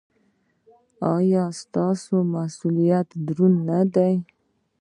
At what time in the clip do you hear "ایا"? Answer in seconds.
1.15-1.43